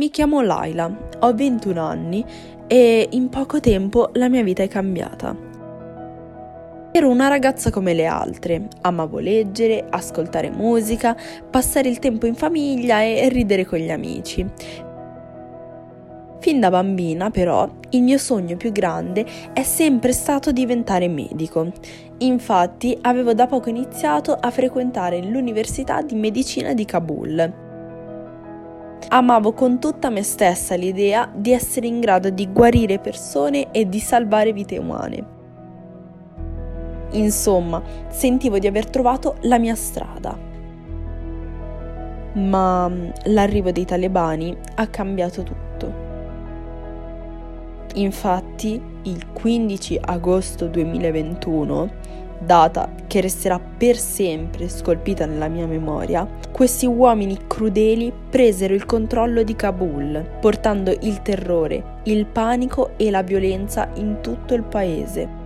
[0.00, 2.24] Mi chiamo Laila, ho 21 anni
[2.66, 5.36] e in poco tempo la mia vita è cambiata.
[6.90, 11.14] Ero una ragazza come le altre, amavo leggere, ascoltare musica,
[11.50, 14.46] passare il tempo in famiglia e ridere con gli amici.
[16.38, 21.70] Fin da bambina, però, il mio sogno più grande è sempre stato diventare medico.
[22.20, 27.68] Infatti, avevo da poco iniziato a frequentare l'Università di Medicina di Kabul.
[29.12, 33.98] Amavo con tutta me stessa l'idea di essere in grado di guarire persone e di
[33.98, 35.24] salvare vite umane.
[37.10, 40.38] Insomma, sentivo di aver trovato la mia strada.
[42.34, 45.92] Ma mm, l'arrivo dei talebani ha cambiato tutto.
[47.94, 51.90] Infatti, il 15 agosto 2021,
[52.40, 59.42] data che resterà per sempre scolpita nella mia memoria, questi uomini crudeli presero il controllo
[59.42, 65.38] di Kabul, portando il terrore, il panico e la violenza in tutto il paese.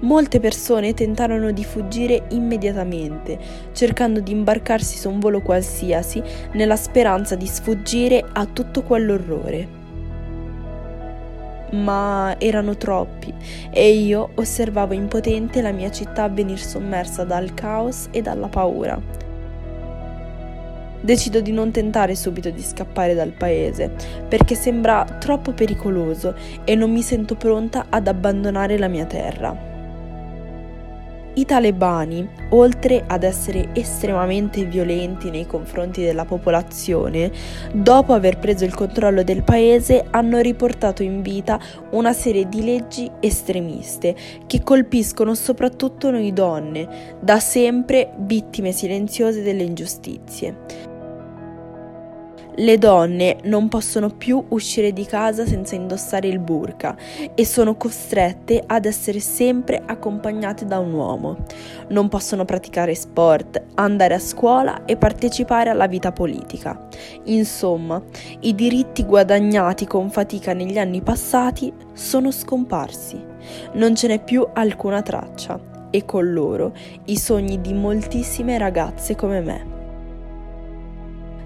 [0.00, 3.38] Molte persone tentarono di fuggire immediatamente,
[3.72, 6.22] cercando di imbarcarsi su un volo qualsiasi
[6.52, 9.82] nella speranza di sfuggire a tutto quell'orrore
[11.82, 13.34] ma erano troppi
[13.70, 19.00] e io osservavo impotente la mia città venir sommersa dal caos e dalla paura.
[21.00, 23.90] Decido di non tentare subito di scappare dal paese
[24.26, 29.73] perché sembra troppo pericoloso e non mi sento pronta ad abbandonare la mia terra.
[31.36, 37.32] I talebani, oltre ad essere estremamente violenti nei confronti della popolazione,
[37.72, 41.58] dopo aver preso il controllo del paese hanno riportato in vita
[41.90, 44.14] una serie di leggi estremiste
[44.46, 50.92] che colpiscono soprattutto noi donne, da sempre vittime silenziose delle ingiustizie.
[52.56, 56.96] Le donne non possono più uscire di casa senza indossare il burka
[57.34, 61.38] e sono costrette ad essere sempre accompagnate da un uomo.
[61.88, 66.86] Non possono praticare sport, andare a scuola e partecipare alla vita politica.
[67.24, 68.00] Insomma,
[68.40, 73.20] i diritti guadagnati con fatica negli anni passati sono scomparsi.
[73.72, 75.58] Non ce n'è più alcuna traccia
[75.90, 76.72] e con loro
[77.06, 79.73] i sogni di moltissime ragazze come me.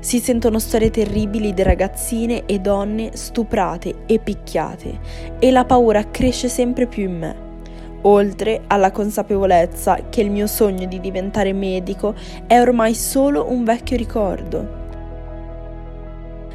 [0.00, 5.00] Si sentono storie terribili di ragazzine e donne stuprate e picchiate
[5.40, 7.46] e la paura cresce sempre più in me.
[8.02, 12.14] Oltre alla consapevolezza che il mio sogno di diventare medico
[12.46, 14.76] è ormai solo un vecchio ricordo.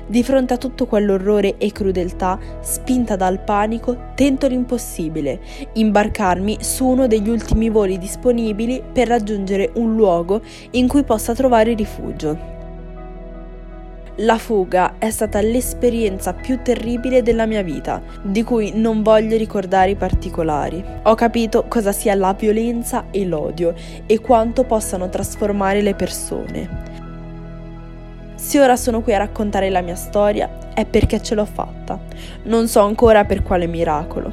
[0.07, 5.41] Di fronte a tutto quell'orrore e crudeltà, spinta dal panico, tento l'impossibile,
[5.73, 11.73] imbarcarmi su uno degli ultimi voli disponibili per raggiungere un luogo in cui possa trovare
[11.73, 12.61] rifugio.
[14.17, 19.91] La fuga è stata l'esperienza più terribile della mia vita, di cui non voglio ricordare
[19.91, 20.83] i particolari.
[21.03, 23.73] Ho capito cosa sia la violenza e l'odio
[24.05, 26.91] e quanto possano trasformare le persone.
[28.35, 31.99] Se ora sono qui a raccontare la mia storia è perché ce l'ho fatta.
[32.43, 34.31] Non so ancora per quale miracolo.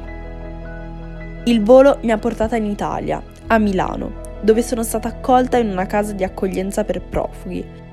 [1.45, 4.11] Il volo mi ha portata in Italia, a Milano,
[4.41, 7.89] dove sono stata accolta in una casa di accoglienza per profughi.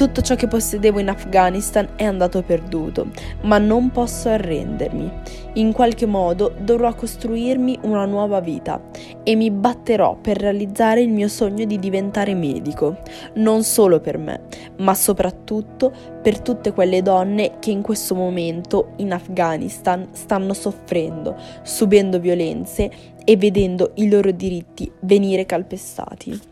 [0.00, 3.08] Tutto ciò che possedevo in Afghanistan è andato perduto,
[3.42, 5.12] ma non posso arrendermi.
[5.56, 8.80] In qualche modo dovrò costruirmi una nuova vita
[9.22, 12.96] e mi batterò per realizzare il mio sogno di diventare medico,
[13.34, 14.44] non solo per me,
[14.78, 22.18] ma soprattutto per tutte quelle donne che in questo momento in Afghanistan stanno soffrendo, subendo
[22.18, 22.90] violenze
[23.22, 26.49] e vedendo i loro diritti venire calpestati.